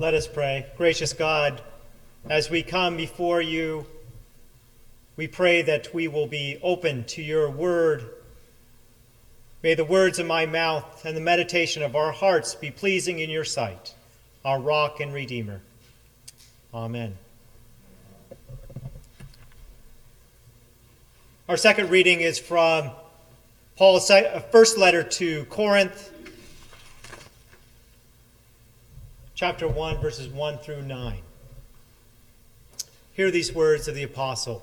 Let 0.00 0.14
us 0.14 0.26
pray. 0.26 0.64
Gracious 0.78 1.12
God, 1.12 1.60
as 2.26 2.48
we 2.48 2.62
come 2.62 2.96
before 2.96 3.42
you, 3.42 3.84
we 5.16 5.28
pray 5.28 5.60
that 5.60 5.92
we 5.92 6.08
will 6.08 6.26
be 6.26 6.58
open 6.62 7.04
to 7.08 7.20
your 7.20 7.50
word. 7.50 8.08
May 9.62 9.74
the 9.74 9.84
words 9.84 10.18
of 10.18 10.24
my 10.24 10.46
mouth 10.46 11.04
and 11.04 11.14
the 11.14 11.20
meditation 11.20 11.82
of 11.82 11.94
our 11.94 12.12
hearts 12.12 12.54
be 12.54 12.70
pleasing 12.70 13.18
in 13.18 13.28
your 13.28 13.44
sight, 13.44 13.94
our 14.42 14.58
rock 14.58 15.00
and 15.00 15.12
redeemer. 15.12 15.60
Amen. 16.72 17.18
Our 21.46 21.58
second 21.58 21.90
reading 21.90 22.22
is 22.22 22.38
from 22.38 22.90
Paul's 23.76 24.10
uh, 24.10 24.42
first 24.50 24.78
letter 24.78 25.02
to 25.02 25.44
Corinth, 25.44 26.10
chapter 29.40 29.66
1, 29.66 30.02
verses 30.02 30.28
1 30.28 30.58
through 30.58 30.82
9. 30.82 31.16
Hear 33.14 33.30
these 33.30 33.54
words 33.54 33.88
of 33.88 33.94
the 33.94 34.02
apostle. 34.02 34.62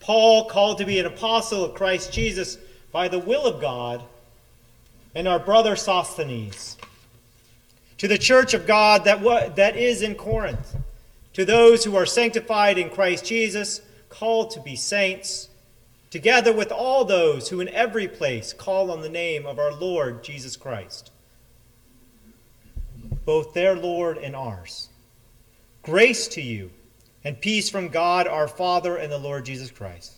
Paul, 0.00 0.46
called 0.46 0.78
to 0.78 0.86
be 0.86 0.98
an 0.98 1.04
apostle 1.04 1.62
of 1.62 1.74
Christ 1.74 2.10
Jesus 2.10 2.56
by 2.90 3.06
the 3.06 3.18
will 3.18 3.44
of 3.44 3.60
God, 3.60 4.02
and 5.14 5.28
our 5.28 5.38
brother 5.38 5.76
Sosthenes, 5.76 6.78
to 7.98 8.08
the 8.08 8.16
church 8.16 8.54
of 8.54 8.66
God 8.66 9.04
that, 9.04 9.56
that 9.56 9.76
is 9.76 10.00
in 10.00 10.14
Corinth, 10.14 10.74
to 11.34 11.44
those 11.44 11.84
who 11.84 11.96
are 11.96 12.06
sanctified 12.06 12.78
in 12.78 12.88
Christ 12.88 13.26
Jesus, 13.26 13.82
called 14.08 14.52
to 14.52 14.60
be 14.60 14.74
saints, 14.74 15.50
together 16.10 16.54
with 16.54 16.72
all 16.72 17.04
those 17.04 17.50
who 17.50 17.60
in 17.60 17.68
every 17.68 18.08
place 18.08 18.54
call 18.54 18.90
on 18.90 19.02
the 19.02 19.10
name 19.10 19.44
of 19.44 19.58
our 19.58 19.74
Lord 19.74 20.24
Jesus 20.24 20.56
Christ 20.56 21.10
both 23.28 23.52
their 23.52 23.76
Lord 23.76 24.16
and 24.16 24.34
ours. 24.34 24.88
Grace 25.82 26.28
to 26.28 26.40
you 26.40 26.70
and 27.22 27.38
peace 27.38 27.68
from 27.68 27.88
God 27.88 28.26
our 28.26 28.48
Father 28.48 28.96
and 28.96 29.12
the 29.12 29.18
Lord 29.18 29.44
Jesus 29.44 29.70
Christ. 29.70 30.14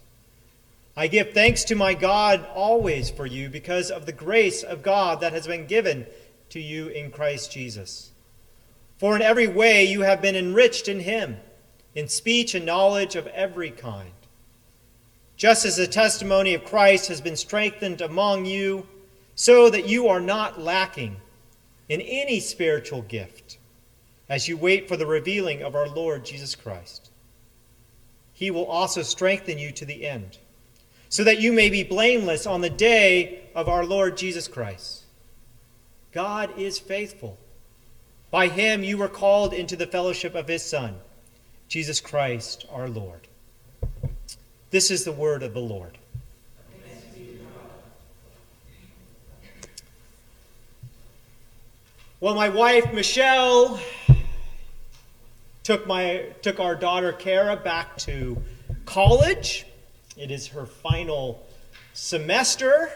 I 0.96 1.08
give 1.08 1.32
thanks 1.32 1.64
to 1.64 1.74
my 1.74 1.94
God 1.94 2.46
always 2.54 3.10
for 3.10 3.26
you 3.26 3.48
because 3.48 3.90
of 3.90 4.06
the 4.06 4.12
grace 4.12 4.62
of 4.62 4.84
God 4.84 5.22
that 5.22 5.32
has 5.32 5.48
been 5.48 5.66
given 5.66 6.06
to 6.50 6.60
you 6.60 6.86
in 6.86 7.10
Christ 7.10 7.50
Jesus. 7.50 8.12
For 8.98 9.16
in 9.16 9.22
every 9.22 9.48
way 9.48 9.86
you 9.86 10.02
have 10.02 10.22
been 10.22 10.36
enriched 10.36 10.86
in 10.86 11.00
him, 11.00 11.38
in 11.96 12.06
speech 12.06 12.54
and 12.54 12.64
knowledge 12.64 13.16
of 13.16 13.26
every 13.26 13.72
kind. 13.72 14.12
Just 15.36 15.64
as 15.64 15.74
the 15.74 15.88
testimony 15.88 16.54
of 16.54 16.64
Christ 16.64 17.08
has 17.08 17.20
been 17.20 17.34
strengthened 17.34 18.02
among 18.02 18.46
you, 18.46 18.86
so 19.34 19.68
that 19.68 19.88
you 19.88 20.06
are 20.06 20.20
not 20.20 20.60
lacking 20.60 21.16
in 21.90 22.00
any 22.02 22.38
spiritual 22.38 23.02
gift 23.02 23.58
as 24.28 24.46
you 24.46 24.56
wait 24.56 24.86
for 24.86 24.96
the 24.96 25.06
revealing 25.06 25.60
of 25.60 25.74
our 25.74 25.88
Lord 25.88 26.24
Jesus 26.24 26.54
Christ. 26.54 27.10
He 28.32 28.52
will 28.52 28.64
also 28.66 29.02
strengthen 29.02 29.58
you 29.58 29.72
to 29.72 29.84
the 29.84 30.06
end, 30.06 30.38
so 31.08 31.24
that 31.24 31.40
you 31.40 31.52
may 31.52 31.68
be 31.68 31.82
blameless 31.82 32.46
on 32.46 32.60
the 32.60 32.70
day 32.70 33.40
of 33.56 33.68
our 33.68 33.84
Lord 33.84 34.16
Jesus 34.16 34.46
Christ. 34.46 35.02
God 36.12 36.56
is 36.56 36.78
faithful. 36.78 37.36
By 38.30 38.46
him 38.46 38.84
you 38.84 38.96
were 38.96 39.08
called 39.08 39.52
into 39.52 39.74
the 39.74 39.88
fellowship 39.88 40.36
of 40.36 40.46
his 40.46 40.62
Son, 40.62 40.96
Jesus 41.66 42.00
Christ 42.00 42.66
our 42.70 42.88
Lord. 42.88 43.26
This 44.70 44.92
is 44.92 45.02
the 45.02 45.10
word 45.10 45.42
of 45.42 45.54
the 45.54 45.60
Lord. 45.60 45.98
Well, 52.22 52.34
my 52.34 52.50
wife 52.50 52.92
Michelle 52.92 53.80
took 55.62 55.86
my 55.86 56.26
took 56.42 56.60
our 56.60 56.74
daughter 56.74 57.14
Kara 57.14 57.56
back 57.56 57.96
to 58.00 58.36
college. 58.84 59.64
It 60.18 60.30
is 60.30 60.48
her 60.48 60.66
final 60.66 61.42
semester. 61.94 62.90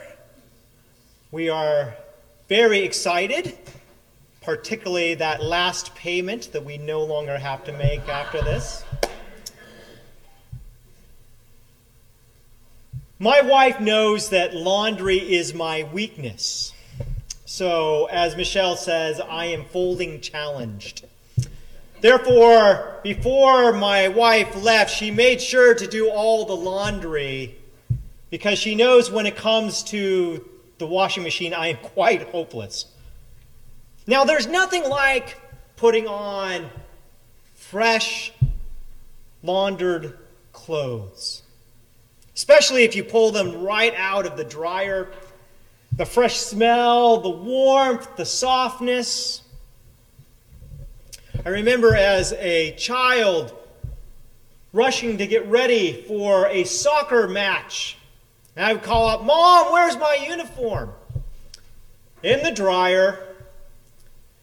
We 1.31 1.49
are 1.49 1.94
very 2.50 2.81
excited, 2.81 3.56
particularly 4.43 5.15
that 5.15 5.43
last 5.43 5.94
payment 5.94 6.53
that 6.53 6.62
we 6.62 6.76
no 6.76 7.03
longer 7.03 7.38
have 7.38 7.65
to 7.65 7.73
make 7.73 8.06
after 8.06 8.43
this. 8.43 8.85
My 13.19 13.41
wife 13.41 13.81
knows 13.81 14.29
that 14.29 14.55
laundry 14.55 15.17
is 15.17 15.55
my 15.55 15.88
weakness. 15.94 16.75
So, 17.56 18.06
as 18.06 18.35
Michelle 18.35 18.77
says, 18.77 19.21
I 19.21 19.45
am 19.45 19.65
folding 19.67 20.21
challenged. 20.21 21.05
Therefore, 22.01 22.99
before 23.05 23.73
my 23.73 24.09
wife 24.09 24.61
left, 24.61 24.93
she 24.93 25.12
made 25.12 25.41
sure 25.41 25.73
to 25.73 25.87
do 25.87 26.11
all 26.11 26.47
the 26.47 26.56
laundry 26.56 27.56
because 28.29 28.59
she 28.59 28.75
knows 28.75 29.09
when 29.09 29.25
it 29.25 29.37
comes 29.37 29.85
to 29.85 30.45
the 30.79 30.87
washing 30.89 31.23
machine, 31.23 31.55
I 31.55 31.69
am 31.69 31.77
quite 31.77 32.23
hopeless. 32.23 32.87
Now, 34.05 34.25
there's 34.25 34.49
nothing 34.49 34.89
like 34.89 35.41
putting 35.77 36.09
on 36.09 36.69
fresh, 37.55 38.33
laundered 39.45 40.19
clothes, 40.53 41.43
especially 42.35 42.83
if 42.83 42.97
you 42.97 43.05
pull 43.05 43.31
them 43.31 43.62
right 43.62 43.95
out 43.97 44.27
of 44.27 44.37
the 44.37 44.43
dryer 44.43 45.12
the 45.96 46.05
fresh 46.05 46.37
smell, 46.37 47.19
the 47.19 47.31
warmth, 47.31 48.17
the 48.17 48.25
softness. 48.25 49.43
I 51.44 51.50
remember 51.50 51.94
as 51.94 52.32
a 52.32 52.73
child 52.73 53.55
rushing 54.73 55.19
to 55.19 55.26
get 55.26 55.46
ready 55.46 56.05
for 56.08 56.49
a 56.49 56.64
soccer 56.64 57.29
match. 57.29 57.96
And 58.56 58.64
I 58.64 58.73
would 58.73 58.82
call 58.82 59.08
out, 59.08 59.25
Mom, 59.25 59.73
where's 59.73 59.96
my 59.96 60.26
uniform? 60.29 60.93
In 62.23 62.43
the 62.43 62.50
dryer. 62.50 63.29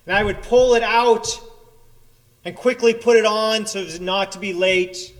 And 0.06 0.15
I 0.15 0.24
would 0.24 0.42
pull 0.44 0.75
it 0.75 0.83
out 0.83 1.42
and 2.45 2.56
quickly 2.56 2.94
put 2.94 3.18
it 3.18 3.25
on 3.25 3.65
so 3.65 3.81
as 3.81 4.00
not 4.00 4.31
to 4.33 4.39
be 4.39 4.54
late. 4.54 5.13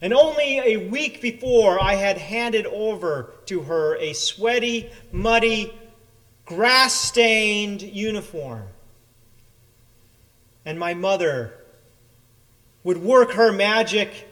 And 0.00 0.12
only 0.12 0.58
a 0.58 0.88
week 0.88 1.22
before, 1.22 1.82
I 1.82 1.94
had 1.94 2.18
handed 2.18 2.66
over 2.66 3.32
to 3.46 3.62
her 3.62 3.96
a 3.96 4.12
sweaty, 4.12 4.90
muddy, 5.10 5.72
grass 6.44 6.94
stained 6.94 7.82
uniform. 7.82 8.66
And 10.64 10.78
my 10.78 10.94
mother 10.94 11.54
would 12.84 12.98
work 12.98 13.32
her 13.32 13.52
magic 13.52 14.28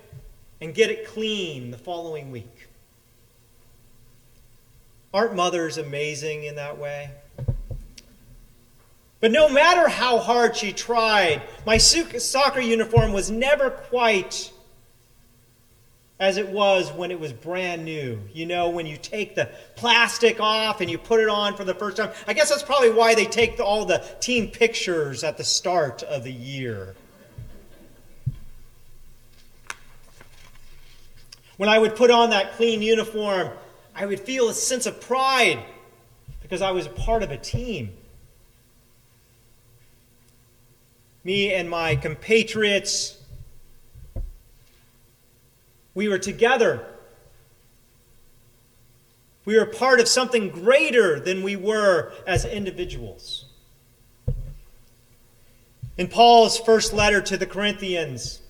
and 0.61 0.75
get 0.75 0.91
it 0.91 1.07
clean 1.07 1.71
the 1.71 1.79
following 1.79 2.31
week. 2.31 2.69
Aren't 5.13 5.35
mothers 5.35 5.79
amazing 5.79 6.45
in 6.45 6.57
that 6.57 6.77
way? 6.77 7.11
But 9.21 9.31
no 9.31 9.49
matter 9.49 9.89
how 9.89 10.19
hard 10.19 10.57
she 10.57 10.73
tried, 10.73 11.41
my 11.65 11.79
soccer 11.79 12.61
uniform 12.61 13.13
was 13.13 13.31
never 13.31 13.71
quite 13.71 14.53
as 16.21 16.37
it 16.37 16.49
was 16.49 16.93
when 16.93 17.11
it 17.11 17.19
was 17.19 17.33
brand 17.33 17.85
new. 17.85 18.21
You 18.33 18.47
know, 18.47 18.71
when 18.71 18.87
you 18.87 18.97
take 18.97 19.35
the 19.35 19.51
plastic 19.77 20.41
off 20.41 20.81
and 20.81 20.91
you 20.91 20.99
put 20.99 21.21
it 21.21 21.29
on 21.29 21.57
for 21.57 21.65
the 21.65 21.75
first 21.75 21.97
time. 21.97 22.13
I 22.27 22.33
guess 22.35 22.51
that's 22.51 22.63
probably 22.63 22.91
why 22.91 23.15
they 23.15 23.25
take 23.25 23.57
the, 23.57 23.65
all 23.65 23.85
the 23.85 24.05
team 24.21 24.49
pictures 24.49 25.25
at 25.25 25.37
the 25.37 25.45
start 25.45 26.03
of 26.05 26.25
the 26.25 26.33
year. 26.33 26.95
When 31.57 31.69
I 31.69 31.79
would 31.79 31.95
put 31.95 32.11
on 32.11 32.31
that 32.31 32.53
clean 32.55 32.83
uniform, 32.83 33.51
I 33.95 34.07
would 34.07 34.21
feel 34.21 34.49
a 34.49 34.55
sense 34.55 34.87
of 34.87 35.01
pride 35.01 35.63
because 36.43 36.63
I 36.63 36.73
was 36.73 36.87
a 36.87 36.91
part 36.91 37.23
of 37.23 37.31
a 37.31 37.37
team. 37.37 37.93
Me 41.23 41.55
and 41.55 41.71
my 41.71 41.97
compatriots 41.97 43.17
we 45.94 46.08
were 46.08 46.19
together. 46.19 46.85
We 49.44 49.56
were 49.58 49.67
part 49.67 50.00
of 50.00 50.08
something 50.08 50.49
greater 50.49 51.20
than 51.20 51.43
we 51.43 51.56
were 51.56 52.12
as 52.26 52.44
individuals. 52.44 53.46
In 55.96 56.08
Paul's 56.08 56.58
first 56.58 56.93
letter 56.93 57.20
to 57.23 57.37
the 57.37 57.46
Corinthians, 57.46 58.41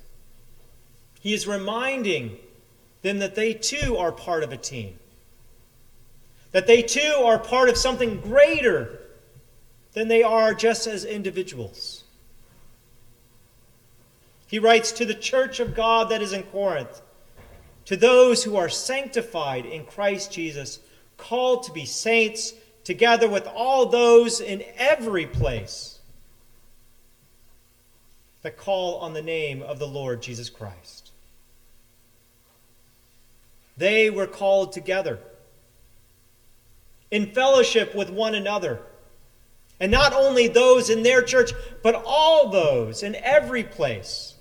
he 1.21 1.35
is 1.35 1.47
reminding 1.47 2.39
them 3.03 3.19
that 3.19 3.35
they 3.35 3.53
too 3.53 3.97
are 3.99 4.13
part 4.13 4.43
of 4.43 4.53
a 4.53 4.57
team, 4.57 4.99
that 6.53 6.67
they 6.67 6.81
too 6.81 7.23
are 7.25 7.39
part 7.39 7.69
of 7.69 7.77
something 7.77 8.21
greater 8.21 9.01
than 9.93 10.09
they 10.09 10.23
are 10.23 10.55
just 10.55 10.87
as 10.87 11.05
individuals. 11.05 12.05
He 14.47 14.59
writes 14.59 14.93
to 14.93 15.05
the 15.05 15.15
church 15.15 15.61
of 15.61 15.75
God 15.75 16.09
that 16.11 16.23
is 16.23 16.33
in 16.33 16.45
Corinth 16.45 17.03
to 17.87 17.97
those 17.97 18.45
who 18.45 18.57
are 18.57 18.69
sanctified 18.69 19.67
in 19.67 19.85
Christ 19.85 20.33
Jesus, 20.33 20.79
called 21.17 21.65
to 21.65 21.73
be 21.73 21.85
saints, 21.85 22.55
together 22.83 23.29
with 23.29 23.47
all 23.47 23.87
those 23.87 24.41
in 24.41 24.65
every 24.77 25.27
place. 25.27 25.91
that 28.43 28.59
call 28.59 28.99
on 28.99 29.15
the 29.15 29.23
name 29.23 29.63
of 29.63 29.79
the 29.79 29.87
Lord 29.87 30.21
Jesus 30.21 30.51
Christ. 30.51 31.13
They 33.77 34.11
were 34.11 34.27
called 34.27 34.73
together 34.73 35.19
in 37.11 37.33
fellowship 37.33 37.95
with 37.95 38.11
one 38.11 38.35
another. 38.35 38.81
And 39.81 39.91
not 39.91 40.13
only 40.13 40.47
those 40.47 40.91
in 40.91 41.03
their 41.03 41.23
church, 41.23 41.53
but 41.83 42.03
all 42.07 42.51
those 42.51 43.03
in 43.03 43.15
every 43.17 43.65
place 43.65 44.35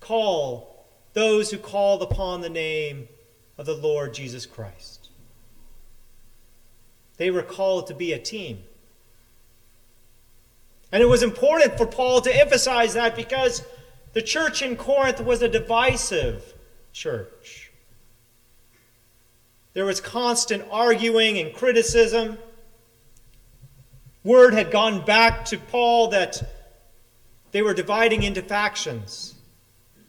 call 0.00 0.69
those 1.12 1.50
who 1.50 1.58
call 1.58 2.00
upon 2.02 2.40
the 2.40 2.48
name 2.48 3.08
of 3.58 3.66
the 3.66 3.74
Lord 3.74 4.14
Jesus 4.14 4.46
Christ. 4.46 5.08
They 7.16 7.30
were 7.30 7.42
called 7.42 7.88
to 7.88 7.94
be 7.94 8.12
a 8.12 8.18
team. 8.18 8.62
And 10.92 11.02
it 11.02 11.06
was 11.06 11.22
important 11.22 11.76
for 11.76 11.86
Paul 11.86 12.20
to 12.22 12.34
emphasize 12.34 12.94
that 12.94 13.14
because 13.14 13.62
the 14.12 14.22
church 14.22 14.62
in 14.62 14.76
Corinth 14.76 15.20
was 15.20 15.42
a 15.42 15.48
divisive 15.48 16.54
church. 16.92 17.70
There 19.72 19.84
was 19.84 20.00
constant 20.00 20.64
arguing 20.70 21.38
and 21.38 21.54
criticism. 21.54 22.38
Word 24.24 24.52
had 24.52 24.70
gone 24.70 25.04
back 25.04 25.44
to 25.46 25.58
Paul 25.58 26.08
that 26.08 26.42
they 27.52 27.62
were 27.62 27.74
dividing 27.74 28.22
into 28.22 28.42
factions. 28.42 29.34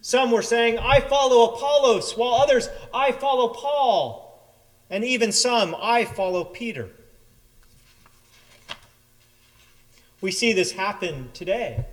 Some 0.02 0.32
were 0.32 0.42
saying, 0.42 0.80
I 0.80 0.98
follow 0.98 1.54
Apollos, 1.54 2.16
while 2.16 2.34
others, 2.34 2.68
I 2.92 3.12
follow 3.12 3.48
Paul. 3.48 4.28
And 4.90 5.04
even 5.04 5.30
some, 5.30 5.76
I 5.80 6.04
follow 6.04 6.44
Peter. 6.44 6.90
We 10.20 10.32
see 10.32 10.52
this 10.52 10.72
happen 10.72 11.30
today. 11.32 11.86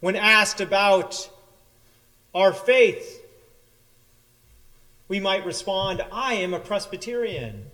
When 0.00 0.16
asked 0.16 0.60
about 0.60 1.30
our 2.34 2.52
faith, 2.52 3.24
we 5.06 5.20
might 5.20 5.46
respond, 5.46 6.04
I 6.10 6.34
am 6.34 6.54
a 6.54 6.60
Presbyterian, 6.60 7.70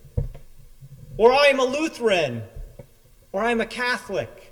or 1.17 1.33
I 1.33 1.47
am 1.47 1.59
a 1.59 1.65
Lutheran, 1.65 2.43
or 3.33 3.43
I 3.43 3.51
am 3.51 3.63
a 3.63 3.67
Catholic. 3.67 4.46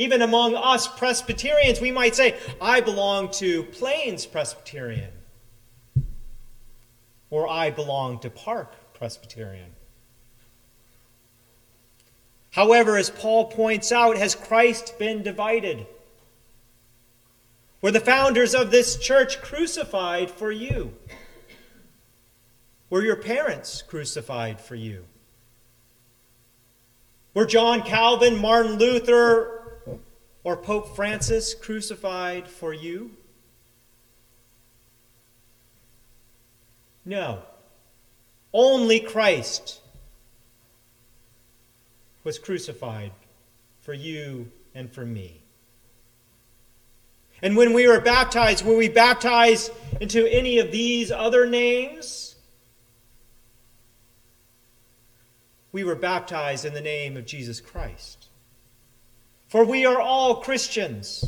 Even 0.00 0.22
among 0.22 0.54
us 0.54 0.88
Presbyterians, 0.88 1.78
we 1.78 1.90
might 1.90 2.16
say, 2.16 2.34
I 2.58 2.80
belong 2.80 3.30
to 3.32 3.64
Plains 3.64 4.24
Presbyterian, 4.24 5.10
or 7.28 7.46
I 7.46 7.68
belong 7.68 8.18
to 8.20 8.30
Park 8.30 8.94
Presbyterian. 8.94 9.72
However, 12.52 12.96
as 12.96 13.10
Paul 13.10 13.48
points 13.48 13.92
out, 13.92 14.16
has 14.16 14.34
Christ 14.34 14.98
been 14.98 15.22
divided? 15.22 15.86
Were 17.82 17.90
the 17.90 18.00
founders 18.00 18.54
of 18.54 18.70
this 18.70 18.96
church 18.96 19.42
crucified 19.42 20.30
for 20.30 20.50
you? 20.50 20.94
Were 22.88 23.04
your 23.04 23.16
parents 23.16 23.82
crucified 23.82 24.62
for 24.62 24.76
you? 24.76 25.04
Were 27.34 27.44
John 27.44 27.82
Calvin, 27.82 28.38
Martin 28.38 28.78
Luther, 28.78 29.59
or 30.42 30.56
Pope 30.56 30.94
Francis 30.96 31.54
crucified 31.54 32.48
for 32.48 32.72
you? 32.72 33.12
No. 37.04 37.42
Only 38.52 39.00
Christ 39.00 39.80
was 42.24 42.38
crucified 42.38 43.12
for 43.80 43.94
you 43.94 44.50
and 44.74 44.92
for 44.92 45.04
me. 45.04 45.42
And 47.42 47.56
when 47.56 47.72
we 47.72 47.88
were 47.88 48.00
baptized, 48.00 48.64
were 48.64 48.76
we 48.76 48.88
baptized 48.88 49.72
into 50.00 50.26
any 50.26 50.58
of 50.58 50.70
these 50.70 51.10
other 51.10 51.46
names? 51.46 52.36
We 55.72 55.84
were 55.84 55.94
baptized 55.94 56.64
in 56.64 56.74
the 56.74 56.80
name 56.80 57.16
of 57.16 57.24
Jesus 57.24 57.60
Christ. 57.60 58.29
For 59.50 59.64
we 59.64 59.84
are 59.84 60.00
all 60.00 60.36
Christians. 60.36 61.24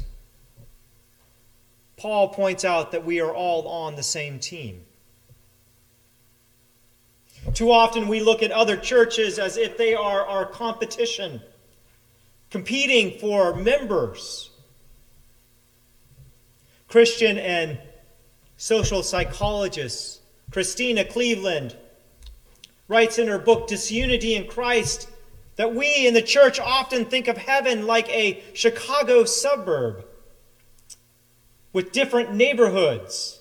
Paul 1.96 2.28
points 2.28 2.64
out 2.64 2.92
that 2.92 3.04
we 3.04 3.20
are 3.20 3.34
all 3.34 3.66
on 3.66 3.96
the 3.96 4.02
same 4.04 4.38
team. 4.38 4.84
Too 7.52 7.72
often 7.72 8.06
we 8.06 8.20
look 8.20 8.44
at 8.44 8.52
other 8.52 8.76
churches 8.76 9.40
as 9.40 9.56
if 9.56 9.76
they 9.76 9.94
are 9.94 10.24
our 10.24 10.46
competition, 10.46 11.42
competing 12.48 13.18
for 13.18 13.56
members. 13.56 14.50
Christian 16.86 17.38
and 17.38 17.76
social 18.56 19.02
psychologist 19.02 20.20
Christena 20.52 21.10
Cleveland 21.10 21.76
writes 22.86 23.18
in 23.18 23.26
her 23.26 23.38
book 23.38 23.66
Disunity 23.66 24.36
in 24.36 24.46
Christ 24.46 25.08
that 25.62 25.76
we 25.76 26.08
in 26.08 26.12
the 26.12 26.20
church 26.20 26.58
often 26.58 27.04
think 27.04 27.28
of 27.28 27.36
heaven 27.36 27.86
like 27.86 28.08
a 28.08 28.42
Chicago 28.52 29.22
suburb 29.22 30.04
with 31.72 31.92
different 31.92 32.34
neighborhoods. 32.34 33.38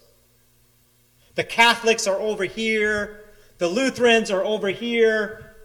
The 1.33 1.43
Catholics 1.43 2.05
are 2.05 2.19
over 2.19 2.43
here, 2.43 3.23
the 3.57 3.67
Lutherans 3.67 4.29
are 4.29 4.45
over 4.45 4.67
here. 4.67 5.55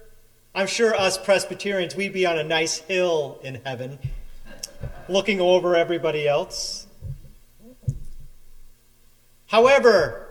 I'm 0.55 0.67
sure 0.67 0.95
us 0.95 1.19
Presbyterians, 1.19 1.95
we'd 1.95 2.15
be 2.15 2.25
on 2.25 2.39
a 2.39 2.43
nice 2.43 2.79
hill 2.79 3.39
in 3.45 3.61
heaven, 3.63 3.99
looking 5.11 5.43
over 5.43 5.77
everybody 5.77 6.27
else. 6.27 6.87
However, 9.49 10.27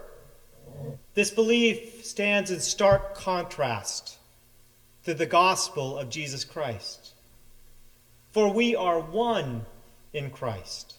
this 1.13 1.29
belief 1.29 2.03
stands 2.03 2.50
in 2.50 2.62
stark 2.62 3.13
contrast 3.13 4.17
to 5.06 5.14
the 5.14 5.26
gospel 5.26 5.98
of 5.98 6.10
Jesus 6.10 6.44
Christ. 6.44 7.14
For 8.32 8.52
we 8.52 8.76
are 8.76 9.00
one 9.00 9.66
in 10.14 10.32
Christ. 10.32 10.96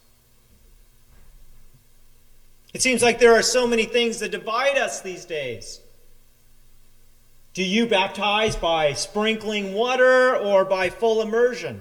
It 2.72 2.82
seems 2.82 3.02
like 3.02 3.18
there 3.18 3.34
are 3.34 3.42
so 3.42 3.66
many 3.66 3.84
things 3.84 4.20
that 4.20 4.30
divide 4.30 4.78
us 4.78 5.00
these 5.00 5.24
days. 5.24 5.80
Do 7.52 7.64
you 7.64 7.86
baptize 7.86 8.54
by 8.54 8.92
sprinkling 8.92 9.74
water 9.74 10.36
or 10.36 10.64
by 10.64 10.90
full 10.90 11.20
immersion? 11.22 11.80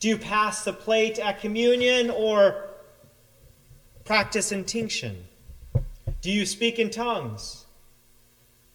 Do 0.00 0.08
you 0.08 0.18
pass 0.18 0.64
the 0.64 0.72
plate 0.72 1.18
at 1.18 1.40
communion 1.40 2.10
or 2.10 2.68
practice 4.04 4.52
intinction? 4.52 5.24
Do 6.20 6.30
you 6.30 6.46
speak 6.46 6.78
in 6.78 6.90
tongues? 6.90 7.64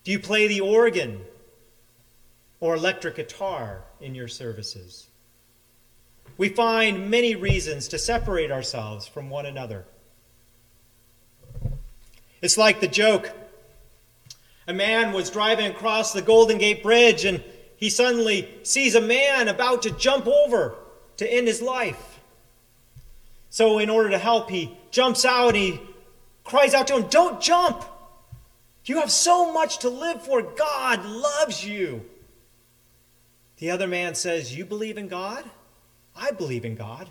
Do 0.03 0.12
you 0.12 0.20
play 0.20 0.48
the 0.48 0.62
organ 0.62 1.22
or 2.62 2.75
electric 2.75 3.15
guitar 3.15 3.84
in 4.00 4.15
your 4.15 4.30
services? 4.30 5.08
We 6.38 6.48
find 6.48 7.12
many 7.12 7.36
reasons 7.36 7.89
to 7.89 8.00
separate 8.00 8.51
ourselves 8.51 9.06
from 9.06 9.30
one 9.30 9.46
another. 9.46 9.86
It's 12.41 12.58
like 12.58 12.80
the 12.80 12.88
joke 12.88 13.32
a 14.68 14.74
man 14.74 15.12
was 15.12 15.30
driving 15.30 15.65
across 15.68 16.13
the 16.13 16.22
Golden 16.22 16.58
Gate 16.58 16.82
Bridge 16.82 17.25
and 17.25 17.44
he 17.75 17.89
suddenly 17.89 18.48
sees 18.63 18.96
a 18.96 19.01
man 19.01 19.48
about 19.48 19.82
to 19.82 19.91
jump 19.91 20.27
over 20.27 20.75
to 21.18 21.32
end 21.32 21.48
his 21.48 21.62
life. 21.62 22.20
So, 23.50 23.80
in 23.80 23.89
order 23.89 24.12
to 24.12 24.18
help, 24.18 24.50
he 24.50 24.77
jumps 24.91 25.25
out 25.25 25.50
and 25.50 25.58
he 25.58 25.82
cries 26.44 26.74
out 26.74 26.88
to 26.88 26.96
him, 26.96 27.08
Don't 27.10 27.41
jump! 27.41 27.84
You 28.86 29.00
have 29.00 29.12
so 29.12 29.51
much 29.51 29.80
to 29.80 29.89
live 29.89 30.24
for. 30.24 30.41
God 30.41 31.06
loves 31.06 31.65
you. 31.65 32.06
The 33.62 33.70
other 33.70 33.86
man 33.86 34.15
says, 34.15 34.58
You 34.58 34.65
believe 34.65 34.98
in 34.98 35.08
God? 35.08 35.46
I 36.15 36.32
believe 36.32 36.65
in 36.65 36.74
God. 36.74 37.08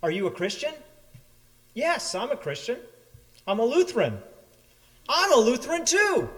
Are 0.00 0.12
you 0.12 0.28
a 0.28 0.30
Christian? 0.30 0.72
Yes, 1.74 2.14
I'm 2.14 2.30
a 2.30 2.36
Christian. 2.36 2.78
I'm 3.44 3.58
a 3.58 3.64
Lutheran. 3.64 4.18
I'm 5.08 5.32
a 5.32 5.40
Lutheran 5.40 5.84
too. 5.84 6.30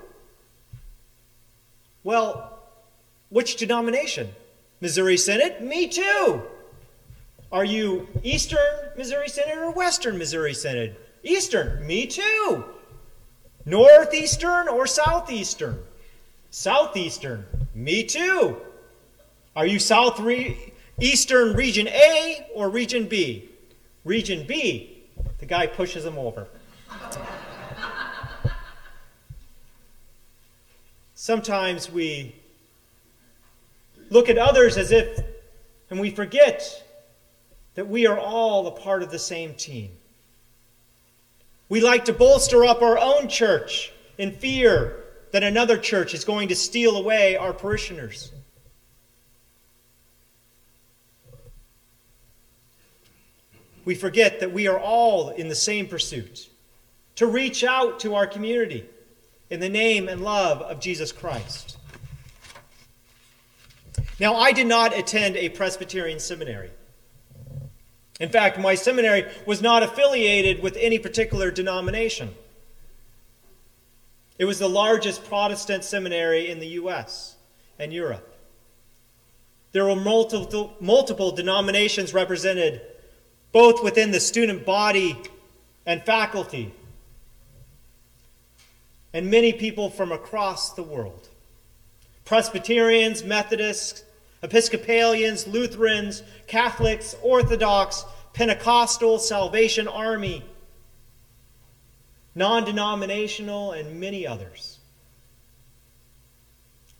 Well, 2.04 2.58
which 3.28 3.56
denomination? 3.56 4.30
Missouri 4.80 5.18
Synod? 5.18 5.60
Me 5.60 5.86
too. 5.86 6.42
Are 7.52 7.66
you 7.66 8.08
Eastern 8.22 8.58
Missouri 8.96 9.28
Synod 9.28 9.58
or 9.58 9.72
Western 9.72 10.16
Missouri 10.16 10.54
Synod? 10.54 10.96
Eastern. 11.22 11.86
Me 11.86 12.06
too. 12.06 12.64
Northeastern 13.66 14.68
or 14.68 14.86
Southeastern? 14.86 15.80
Southeastern. 16.48 17.44
Me 17.74 18.04
too. 18.04 18.56
Are 19.56 19.66
you 19.66 19.78
South 19.78 20.20
Re- 20.20 20.72
Eastern 21.00 21.54
Region 21.56 21.88
A 21.88 22.46
or 22.54 22.70
Region 22.70 23.06
B? 23.06 23.50
Region 24.04 24.46
B. 24.46 25.02
The 25.38 25.46
guy 25.46 25.66
pushes 25.66 26.04
him 26.04 26.16
over. 26.18 26.46
Sometimes 31.14 31.90
we 31.90 32.36
look 34.10 34.28
at 34.28 34.38
others 34.38 34.76
as 34.76 34.92
if 34.92 35.18
And 35.90 36.00
we 36.00 36.10
forget 36.10 36.82
that 37.74 37.88
we 37.88 38.06
are 38.06 38.18
all 38.18 38.66
a 38.66 38.70
part 38.72 39.02
of 39.02 39.10
the 39.12 39.18
same 39.18 39.54
team. 39.54 39.90
We 41.68 41.80
like 41.80 42.04
to 42.06 42.12
bolster 42.12 42.64
up 42.64 42.82
our 42.82 42.98
own 42.98 43.28
church 43.28 43.92
in 44.18 44.32
fear 44.32 45.03
that 45.34 45.42
another 45.42 45.76
church 45.76 46.14
is 46.14 46.24
going 46.24 46.46
to 46.46 46.54
steal 46.54 46.96
away 46.96 47.36
our 47.36 47.52
parishioners. 47.52 48.30
We 53.84 53.96
forget 53.96 54.38
that 54.38 54.52
we 54.52 54.68
are 54.68 54.78
all 54.78 55.30
in 55.30 55.48
the 55.48 55.56
same 55.56 55.88
pursuit 55.88 56.48
to 57.16 57.26
reach 57.26 57.64
out 57.64 57.98
to 57.98 58.14
our 58.14 58.28
community 58.28 58.86
in 59.50 59.58
the 59.58 59.68
name 59.68 60.08
and 60.08 60.20
love 60.20 60.62
of 60.62 60.78
Jesus 60.78 61.10
Christ. 61.10 61.78
Now, 64.20 64.36
I 64.36 64.52
did 64.52 64.68
not 64.68 64.96
attend 64.96 65.36
a 65.36 65.48
Presbyterian 65.48 66.20
seminary. 66.20 66.70
In 68.20 68.28
fact, 68.28 68.56
my 68.60 68.76
seminary 68.76 69.28
was 69.46 69.60
not 69.60 69.82
affiliated 69.82 70.62
with 70.62 70.76
any 70.76 71.00
particular 71.00 71.50
denomination. 71.50 72.36
It 74.38 74.44
was 74.44 74.58
the 74.58 74.68
largest 74.68 75.24
Protestant 75.24 75.84
seminary 75.84 76.50
in 76.50 76.58
the 76.58 76.66
U.S. 76.68 77.36
and 77.78 77.92
Europe. 77.92 78.34
There 79.72 79.84
were 79.84 79.96
multiple, 79.96 80.74
multiple 80.80 81.32
denominations 81.32 82.14
represented, 82.14 82.80
both 83.52 83.82
within 83.82 84.10
the 84.10 84.20
student 84.20 84.64
body 84.64 85.16
and 85.86 86.02
faculty, 86.02 86.72
and 89.12 89.30
many 89.30 89.52
people 89.52 89.90
from 89.90 90.10
across 90.10 90.72
the 90.72 90.82
world 90.82 91.28
Presbyterians, 92.24 93.22
Methodists, 93.22 94.02
Episcopalians, 94.42 95.46
Lutherans, 95.46 96.22
Catholics, 96.46 97.14
Orthodox, 97.22 98.04
Pentecostal, 98.32 99.18
Salvation 99.18 99.86
Army, 99.86 100.42
non 102.34 102.64
denominational, 102.64 103.72
and 103.72 104.00
many 104.00 104.26
others. 104.26 104.78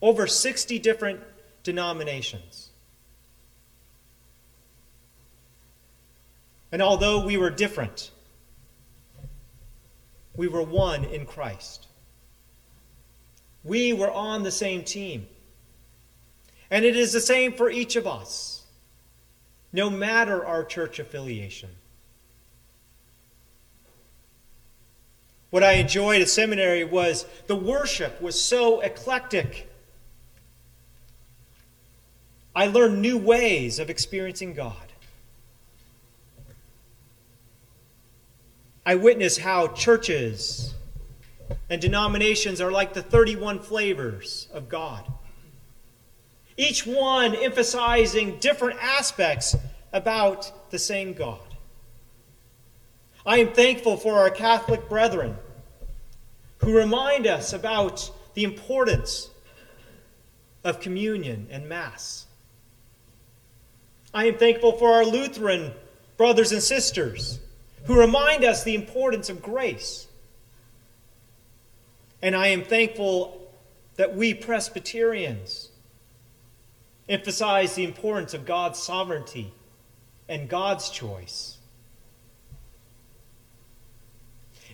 Over 0.01 0.27
60 0.27 0.79
different 0.79 1.21
denominations. 1.63 2.71
And 6.71 6.83
although 6.83 7.25
we 7.25 7.37
were 7.37 7.51
different, 7.51 8.11
we 10.37 10.49
were 10.49 10.63
one 10.63 11.05
in 11.05 11.25
Christ. 11.25 11.87
We 13.63 13.93
were 13.93 14.11
on 14.11 14.43
the 14.43 14.51
same 14.51 14.83
team. 14.83 15.27
And 16.71 16.85
it 16.85 16.97
is 16.97 17.13
the 17.13 17.21
same 17.21 17.53
for 17.53 17.71
each 17.71 17.97
of 17.97 18.07
us, 18.07 18.65
no 19.73 19.89
matter 19.89 20.45
our 20.45 20.65
church 20.65 20.99
affiliation. 20.99 21.71
What 25.55 25.63
I 25.63 25.75
enjoyed 25.75 26.21
at 26.21 26.29
seminary 26.29 26.83
was 26.83 27.27
the 27.47 27.55
worship 27.55 28.21
was 28.21 28.43
so 28.43 28.81
eclectic. 28.81 29.71
I 32.57 32.67
learned 32.67 33.01
new 33.01 33.17
ways 33.17 33.79
of 33.79 33.89
experiencing 33.89 34.55
God. 34.55 34.75
I 38.85 38.97
witnessed 38.97 39.39
how 39.39 39.69
churches 39.69 40.75
and 41.71 41.81
denominations 41.81 42.61
are 42.61 42.73
like 42.73 42.93
the 42.93 43.03
31 43.03 43.61
flavors 43.61 44.49
of 44.53 44.69
God 44.69 45.05
each 46.57 46.85
one 46.85 47.37
emphasizing 47.37 48.41
different 48.41 48.81
aspects 48.83 49.55
about 49.93 50.71
the 50.73 50.81
same 50.81 51.13
God. 51.13 51.39
I 53.25 53.39
am 53.39 53.53
thankful 53.53 53.97
for 53.97 54.19
our 54.19 54.31
Catholic 54.31 54.89
brethren 54.89 55.39
who 56.59 56.77
remind 56.77 57.27
us 57.27 57.53
about 57.53 58.11
the 58.35 58.45
importance 58.45 59.31
of 60.63 60.81
communion 60.81 61.47
and 61.51 61.69
Mass. 61.69 62.27
I 64.13 64.27
am 64.27 64.39
thankful 64.39 64.73
for 64.73 64.93
our 64.93 65.05
Lutheran 65.05 65.73
brothers 66.17 66.53
and 66.53 66.63
sisters 66.63 67.41
who 67.85 67.99
remind 67.99 68.45
us 68.45 68.65
the 68.65 68.75
importance 68.75 69.29
of 69.29 69.43
grace. 69.43 70.07
And 72.23 72.35
I 72.35 72.49
am 72.49 72.63
thankful 72.63 73.53
that 73.97 74.17
we 74.17 74.33
Presbyterians 74.33 75.71
emphasize 77.09 77.75
the 77.75 77.85
importance 77.85 78.33
of 78.33 78.47
God's 78.47 78.79
sovereignty 78.79 79.53
and 80.29 80.49
God's 80.49 80.89
choice. 80.89 81.59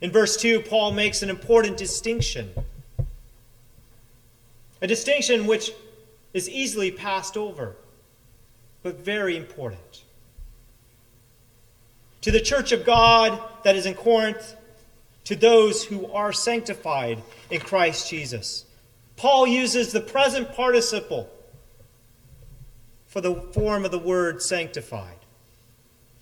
In 0.00 0.10
verse 0.10 0.36
2, 0.36 0.60
Paul 0.60 0.92
makes 0.92 1.22
an 1.22 1.30
important 1.30 1.76
distinction. 1.76 2.50
A 4.80 4.86
distinction 4.86 5.46
which 5.46 5.72
is 6.32 6.48
easily 6.48 6.90
passed 6.90 7.36
over, 7.36 7.76
but 8.82 9.00
very 9.00 9.36
important. 9.36 10.04
To 12.22 12.30
the 12.30 12.40
church 12.40 12.72
of 12.72 12.84
God 12.84 13.40
that 13.62 13.76
is 13.76 13.86
in 13.86 13.94
Corinth, 13.94 14.56
to 15.24 15.36
those 15.36 15.84
who 15.84 16.10
are 16.12 16.32
sanctified 16.32 17.22
in 17.50 17.60
Christ 17.60 18.08
Jesus. 18.08 18.64
Paul 19.16 19.46
uses 19.46 19.92
the 19.92 20.00
present 20.00 20.54
participle 20.54 21.28
for 23.06 23.20
the 23.20 23.34
form 23.34 23.84
of 23.84 23.90
the 23.90 23.98
word 23.98 24.40
sanctified. 24.40 25.18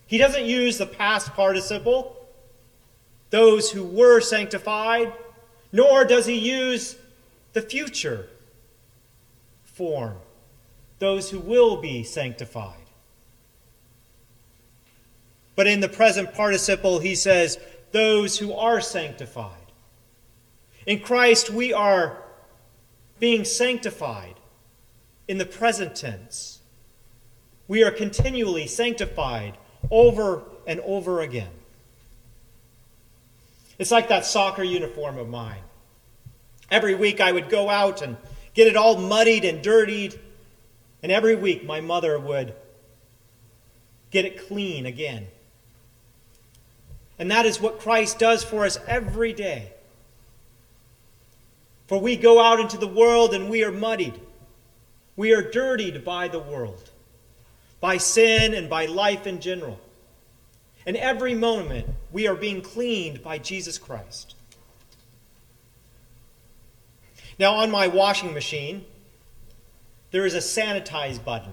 He 0.06 0.18
doesn't 0.18 0.46
use 0.46 0.78
the 0.78 0.86
past 0.86 1.32
participle, 1.34 2.17
those 3.30 3.70
who 3.70 3.84
were 3.84 4.20
sanctified, 4.20 5.12
nor 5.72 6.04
does 6.04 6.26
he 6.26 6.38
use 6.38 6.96
the 7.52 7.62
future 7.62 8.28
form, 9.64 10.16
those 10.98 11.30
who 11.30 11.38
will 11.38 11.80
be 11.80 12.02
sanctified. 12.02 12.74
But 15.54 15.66
in 15.66 15.80
the 15.80 15.88
present 15.88 16.32
participle, 16.34 17.00
he 17.00 17.14
says, 17.14 17.58
those 17.90 18.38
who 18.38 18.52
are 18.52 18.80
sanctified. 18.80 19.52
In 20.86 21.00
Christ, 21.00 21.50
we 21.50 21.72
are 21.72 22.22
being 23.18 23.44
sanctified 23.44 24.36
in 25.26 25.38
the 25.38 25.46
present 25.46 25.94
tense. 25.94 26.60
We 27.66 27.82
are 27.82 27.90
continually 27.90 28.66
sanctified 28.66 29.58
over 29.90 30.42
and 30.66 30.80
over 30.80 31.20
again. 31.20 31.50
It's 33.78 33.90
like 33.90 34.08
that 34.08 34.24
soccer 34.24 34.62
uniform 34.62 35.18
of 35.18 35.28
mine. 35.28 35.62
Every 36.70 36.94
week 36.94 37.20
I 37.20 37.32
would 37.32 37.48
go 37.48 37.70
out 37.70 38.02
and 38.02 38.16
get 38.54 38.66
it 38.66 38.76
all 38.76 38.96
muddied 38.98 39.44
and 39.44 39.62
dirtied, 39.62 40.18
and 41.02 41.12
every 41.12 41.36
week 41.36 41.64
my 41.64 41.80
mother 41.80 42.18
would 42.18 42.54
get 44.10 44.24
it 44.24 44.48
clean 44.48 44.84
again. 44.84 45.28
And 47.18 47.30
that 47.30 47.46
is 47.46 47.60
what 47.60 47.80
Christ 47.80 48.18
does 48.18 48.44
for 48.44 48.64
us 48.64 48.78
every 48.86 49.32
day. 49.32 49.72
For 51.86 52.00
we 52.00 52.16
go 52.16 52.40
out 52.40 52.60
into 52.60 52.76
the 52.76 52.86
world 52.86 53.34
and 53.34 53.48
we 53.48 53.64
are 53.64 53.72
muddied. 53.72 54.20
We 55.16 55.34
are 55.34 55.42
dirtied 55.42 56.04
by 56.04 56.28
the 56.28 56.38
world 56.38 56.90
by 57.80 57.96
sin 57.96 58.54
and 58.54 58.68
by 58.68 58.86
life 58.86 59.26
in 59.26 59.40
general. 59.40 59.78
And 60.88 60.96
every 60.96 61.34
moment, 61.34 61.86
we 62.10 62.26
are 62.26 62.34
being 62.34 62.62
cleaned 62.62 63.22
by 63.22 63.36
Jesus 63.36 63.76
Christ. 63.76 64.34
Now, 67.38 67.56
on 67.56 67.70
my 67.70 67.86
washing 67.88 68.32
machine, 68.32 68.86
there 70.12 70.24
is 70.24 70.32
a 70.32 70.38
sanitize 70.38 71.22
button. 71.22 71.52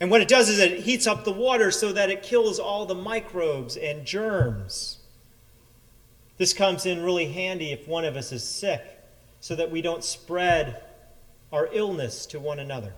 And 0.00 0.10
what 0.10 0.22
it 0.22 0.28
does 0.28 0.48
is 0.48 0.58
it 0.58 0.84
heats 0.84 1.06
up 1.06 1.24
the 1.24 1.32
water 1.32 1.70
so 1.70 1.92
that 1.92 2.08
it 2.08 2.22
kills 2.22 2.58
all 2.58 2.86
the 2.86 2.94
microbes 2.94 3.76
and 3.76 4.06
germs. 4.06 4.96
This 6.38 6.54
comes 6.54 6.86
in 6.86 7.02
really 7.02 7.30
handy 7.30 7.72
if 7.72 7.86
one 7.86 8.06
of 8.06 8.16
us 8.16 8.32
is 8.32 8.42
sick 8.42 8.82
so 9.40 9.54
that 9.54 9.70
we 9.70 9.82
don't 9.82 10.02
spread 10.02 10.82
our 11.52 11.68
illness 11.72 12.24
to 12.24 12.40
one 12.40 12.58
another. 12.58 12.94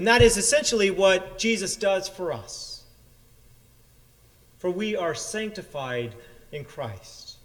And 0.00 0.06
that 0.06 0.22
is 0.22 0.38
essentially 0.38 0.90
what 0.90 1.36
Jesus 1.38 1.76
does 1.76 2.08
for 2.08 2.32
us. 2.32 2.84
For 4.56 4.70
we 4.70 4.96
are 4.96 5.14
sanctified 5.14 6.14
in 6.52 6.64
Christ. 6.64 7.36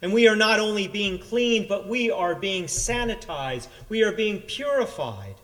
And 0.00 0.12
we 0.12 0.28
are 0.28 0.36
not 0.36 0.60
only 0.60 0.86
being 0.86 1.18
cleaned, 1.18 1.66
but 1.66 1.88
we 1.88 2.12
are 2.12 2.36
being 2.36 2.66
sanitized. 2.66 3.66
We 3.88 4.04
are 4.04 4.12
being 4.12 4.42
purified. 4.42 5.34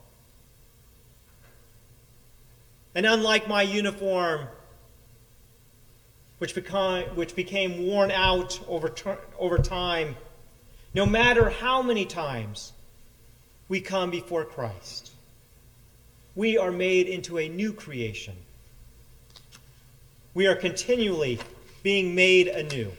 And 2.94 3.04
unlike 3.04 3.48
my 3.48 3.62
uniform, 3.62 4.46
which 6.38 6.54
became, 6.54 7.16
which 7.16 7.34
became 7.34 7.88
worn 7.88 8.12
out 8.12 8.60
over, 8.68 8.94
over 9.40 9.58
time, 9.58 10.14
no 10.94 11.04
matter 11.04 11.50
how 11.50 11.82
many 11.82 12.04
times 12.04 12.72
we 13.66 13.80
come 13.80 14.12
before 14.12 14.44
Christ. 14.44 15.11
We 16.34 16.56
are 16.56 16.70
made 16.70 17.08
into 17.08 17.38
a 17.38 17.48
new 17.48 17.72
creation. 17.72 18.34
We 20.34 20.46
are 20.46 20.56
continually 20.56 21.38
being 21.82 22.14
made 22.14 22.48
anew. 22.48 22.92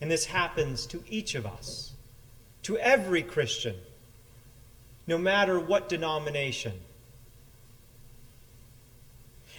And 0.00 0.10
this 0.10 0.24
happens 0.24 0.86
to 0.86 1.02
each 1.08 1.34
of 1.34 1.46
us, 1.46 1.92
to 2.62 2.78
every 2.78 3.22
Christian, 3.22 3.76
no 5.06 5.18
matter 5.18 5.60
what 5.60 5.88
denomination. 5.88 6.80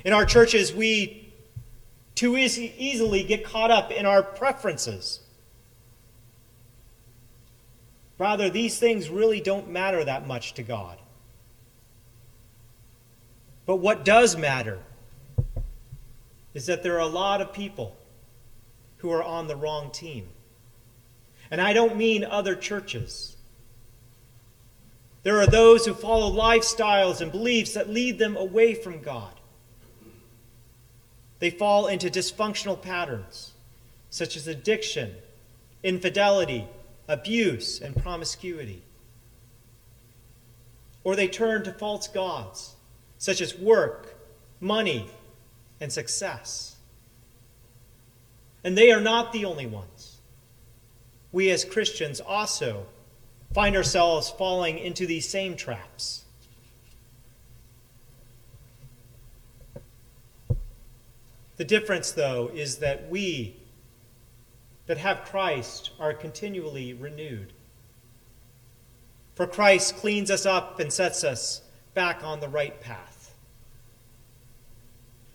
In 0.04 0.12
our 0.12 0.26
churches, 0.26 0.74
we 0.74 1.34
too 2.16 2.36
easy, 2.36 2.74
easily 2.78 3.24
get 3.24 3.44
caught 3.44 3.72
up 3.72 3.92
in 3.92 4.06
our 4.06 4.24
preferences. 4.24 5.20
Rather, 8.18 8.50
these 8.50 8.78
things 8.80 9.10
really 9.10 9.40
don't 9.40 9.70
matter 9.70 10.04
that 10.04 10.28
much 10.28 10.54
to 10.56 10.64
God. 10.64 10.98
But 13.66 13.78
what 13.78 14.04
does 14.04 14.36
matter 14.36 14.80
is 16.54 16.66
that 16.66 16.84
there 16.84 16.96
are 16.96 17.00
a 17.00 17.08
lot 17.08 17.42
of 17.42 17.54
people 17.54 17.96
who 18.98 19.12
are 19.12 19.24
on 19.24 19.48
the 19.48 19.56
wrong 19.56 19.92
team. 19.92 20.28
And 21.50 21.60
I 21.60 21.74
don't 21.74 21.98
mean 21.98 22.24
other 22.24 22.56
churches. 22.56 23.36
There 25.24 25.40
are 25.40 25.48
those 25.48 25.86
who 25.86 25.94
follow 25.94 26.32
lifestyles 26.32 27.22
and 27.22 27.32
beliefs 27.32 27.74
that 27.74 27.90
lead 27.90 28.20
them 28.20 28.36
away 28.36 28.76
from 28.76 29.02
God. 29.02 29.34
They 31.40 31.50
fall 31.50 31.88
into 31.88 32.10
dysfunctional 32.10 32.82
patterns, 32.82 33.54
such 34.10 34.38
as 34.38 34.48
addiction, 34.48 35.16
infidelity, 35.82 36.68
abuse, 37.08 37.82
and 37.82 37.96
promiscuity. 37.96 38.82
Or 41.04 41.16
they 41.16 41.28
turn 41.28 41.64
to 41.64 41.74
false 41.74 42.08
gods, 42.08 42.73
such 43.24 43.40
as 43.40 43.58
work, 43.58 44.18
money, 44.60 45.10
and 45.80 45.94
success. 45.94 46.76
And 48.66 48.78
they 48.78 48.92
are 48.92 49.00
not 49.00 49.32
the 49.32 49.46
only 49.46 49.66
ones. 49.66 50.18
We 51.32 51.50
as 51.50 51.64
Christians 51.64 52.20
also 52.20 52.86
find 53.54 53.78
ourselves 53.78 54.30
falling 54.30 54.78
into 54.78 55.08
these 55.08 55.26
same 55.26 55.56
traps. 55.56 56.26
The 61.56 61.64
difference, 61.64 62.12
though, 62.12 62.52
is 62.54 62.80
that 62.80 63.10
we 63.10 63.56
that 64.88 64.98
have 64.98 65.24
Christ 65.24 65.92
are 65.98 66.14
continually 66.14 66.92
renewed. 66.94 67.54
For 69.36 69.48
Christ 69.48 69.96
cleans 69.96 70.30
us 70.30 70.46
up 70.46 70.82
and 70.82 70.92
sets 70.92 71.24
us 71.24 71.62
back 71.94 72.22
on 72.22 72.42
the 72.42 72.50
right 72.50 72.82
path. 72.82 73.13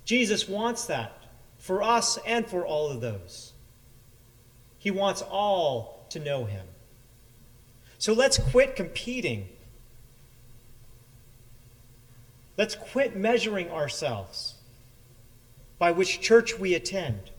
Jesus 0.08 0.48
wants 0.48 0.86
that 0.86 1.12
for 1.58 1.82
us 1.82 2.18
and 2.24 2.46
for 2.46 2.64
all 2.66 2.90
of 2.90 3.02
those. 3.02 3.52
He 4.78 4.90
wants 4.90 5.20
all 5.20 6.06
to 6.08 6.18
know 6.18 6.46
him. 6.46 6.64
So 7.98 8.14
let's 8.14 8.38
quit 8.38 8.74
competing. 8.74 9.50
Let's 12.56 12.74
quit 12.74 13.16
measuring 13.16 13.70
ourselves 13.70 14.54
by 15.78 15.92
which 15.92 16.22
church 16.22 16.58
we 16.58 16.72
attend 16.72 17.30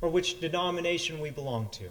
or 0.00 0.08
which 0.08 0.40
denomination 0.40 1.20
we 1.20 1.28
belong 1.28 1.68
to. 1.72 1.90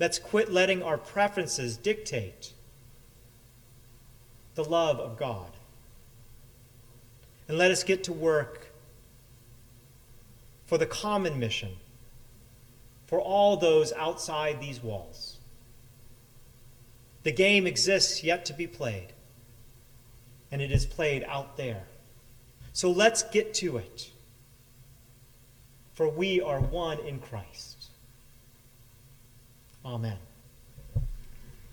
Let's 0.00 0.18
quit 0.18 0.50
letting 0.50 0.82
our 0.82 0.96
preferences 0.96 1.76
dictate 1.76 2.54
the 4.54 4.64
love 4.64 4.98
of 4.98 5.18
God. 5.18 5.50
And 7.48 7.58
let 7.58 7.70
us 7.70 7.82
get 7.82 8.04
to 8.04 8.12
work 8.12 8.72
for 10.66 10.78
the 10.78 10.86
common 10.86 11.38
mission 11.38 11.76
for 13.06 13.20
all 13.20 13.56
those 13.56 13.92
outside 13.92 14.60
these 14.60 14.82
walls. 14.82 15.38
The 17.22 17.32
game 17.32 17.66
exists 17.66 18.22
yet 18.22 18.44
to 18.46 18.52
be 18.52 18.66
played, 18.66 19.12
and 20.50 20.60
it 20.60 20.70
is 20.70 20.84
played 20.86 21.24
out 21.24 21.56
there. 21.56 21.84
So 22.72 22.90
let's 22.90 23.22
get 23.22 23.54
to 23.54 23.76
it. 23.78 24.10
For 25.94 26.08
we 26.08 26.40
are 26.40 26.60
one 26.60 26.98
in 27.00 27.20
Christ. 27.20 27.86
Amen. 29.84 30.18